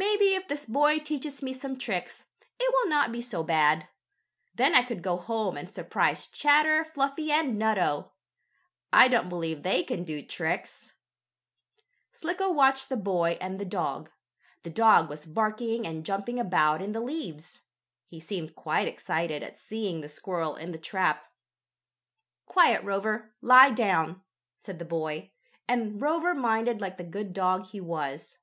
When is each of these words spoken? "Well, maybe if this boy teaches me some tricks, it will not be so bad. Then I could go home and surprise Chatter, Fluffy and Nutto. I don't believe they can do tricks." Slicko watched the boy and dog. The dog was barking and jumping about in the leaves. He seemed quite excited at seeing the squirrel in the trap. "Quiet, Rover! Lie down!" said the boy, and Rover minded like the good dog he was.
"Well, 0.00 0.14
maybe 0.14 0.34
if 0.34 0.46
this 0.48 0.64
boy 0.66 0.98
teaches 1.00 1.42
me 1.42 1.52
some 1.52 1.76
tricks, 1.78 2.24
it 2.58 2.72
will 2.72 2.88
not 2.88 3.10
be 3.10 3.20
so 3.20 3.42
bad. 3.42 3.88
Then 4.54 4.74
I 4.74 4.82
could 4.82 5.02
go 5.02 5.16
home 5.16 5.56
and 5.56 5.68
surprise 5.68 6.26
Chatter, 6.26 6.84
Fluffy 6.84 7.32
and 7.32 7.58
Nutto. 7.58 8.12
I 8.92 9.08
don't 9.08 9.28
believe 9.28 9.62
they 9.62 9.82
can 9.82 10.04
do 10.04 10.22
tricks." 10.22 10.94
Slicko 12.12 12.50
watched 12.50 12.88
the 12.88 12.96
boy 12.96 13.36
and 13.40 13.58
dog. 13.70 14.10
The 14.62 14.70
dog 14.70 15.08
was 15.08 15.26
barking 15.26 15.86
and 15.86 16.06
jumping 16.06 16.38
about 16.38 16.80
in 16.80 16.92
the 16.92 17.00
leaves. 17.00 17.62
He 18.06 18.20
seemed 18.20 18.54
quite 18.56 18.86
excited 18.88 19.42
at 19.42 19.58
seeing 19.58 20.00
the 20.00 20.08
squirrel 20.08 20.54
in 20.54 20.70
the 20.72 20.78
trap. 20.78 21.24
"Quiet, 22.46 22.82
Rover! 22.84 23.34
Lie 23.40 23.70
down!" 23.70 24.22
said 24.56 24.78
the 24.78 24.84
boy, 24.84 25.32
and 25.66 26.00
Rover 26.00 26.34
minded 26.34 26.80
like 26.80 26.96
the 26.96 27.04
good 27.04 27.32
dog 27.32 27.66
he 27.66 27.80
was. 27.80 28.38